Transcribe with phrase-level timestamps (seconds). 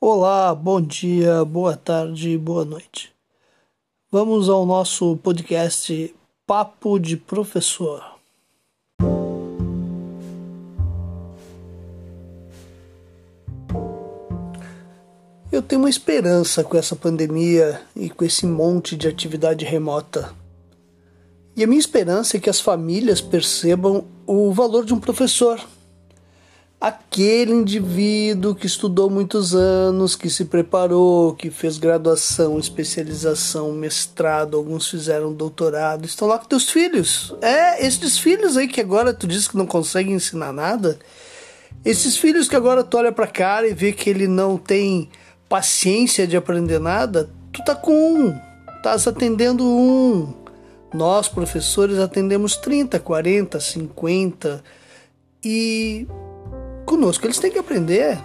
[0.00, 3.12] Olá, bom dia, boa tarde, boa noite.
[4.12, 6.14] Vamos ao nosso podcast
[6.46, 8.04] Papo de Professor.
[15.50, 20.32] Eu tenho uma esperança com essa pandemia e com esse monte de atividade remota.
[21.56, 25.60] E a minha esperança é que as famílias percebam o valor de um professor
[26.80, 34.88] aquele indivíduo que estudou muitos anos, que se preparou, que fez graduação, especialização, mestrado, alguns
[34.88, 37.34] fizeram doutorado, estão lá com teus filhos.
[37.42, 40.98] É, esses filhos aí que agora tu diz que não consegue ensinar nada,
[41.84, 45.08] esses filhos que agora tu olha pra cara e vê que ele não tem
[45.48, 48.38] paciência de aprender nada, tu tá com um,
[48.76, 50.32] estás atendendo um.
[50.94, 54.64] Nós, professores, atendemos 30, 40, 50
[55.44, 56.06] e
[56.88, 58.18] conosco eles têm que aprender.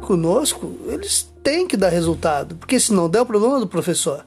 [0.00, 4.26] Conosco eles têm que dar resultado, porque se não der, o problema é do professor.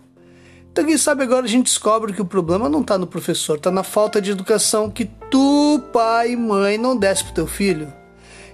[0.71, 3.69] Então, quem sabe agora a gente descobre que o problema não está no professor, está
[3.69, 7.91] na falta de educação que tu, pai e mãe, não desse para teu filho.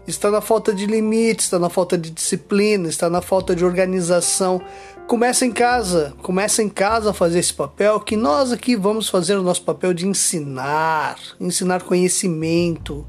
[0.08, 4.60] Está na falta de limites, está na falta de disciplina, está na falta de organização.
[5.06, 9.38] Começa em casa, começa em casa a fazer esse papel, que nós aqui vamos fazer
[9.38, 13.06] o nosso papel de ensinar, ensinar conhecimento,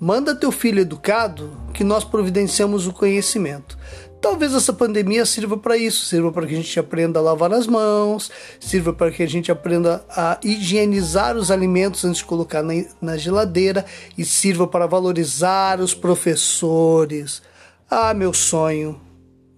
[0.00, 3.76] Manda teu filho educado que nós providenciamos o conhecimento.
[4.20, 7.66] Talvez essa pandemia sirva para isso, sirva para que a gente aprenda a lavar as
[7.66, 12.74] mãos, sirva para que a gente aprenda a higienizar os alimentos antes de colocar na,
[13.00, 13.84] na geladeira
[14.16, 17.42] e sirva para valorizar os professores.
[17.90, 19.00] Ah, meu sonho!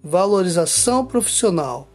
[0.03, 1.90] Valorização profissional.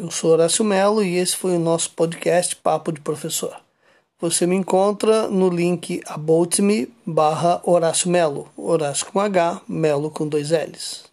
[0.00, 3.54] Eu sou Horácio Melo e esse foi o nosso podcast Papo de Professor.
[4.18, 10.52] Você me encontra no link aboutme barra Horácio Melo, Horácio com H, Melo com dois
[10.52, 11.09] L's.